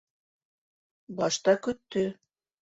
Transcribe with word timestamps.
Башта 1.19 1.55
көттө. 1.69 2.05